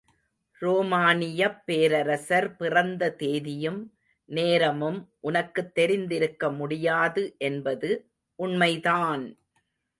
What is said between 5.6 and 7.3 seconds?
தெரிந்திருக்க முடியாது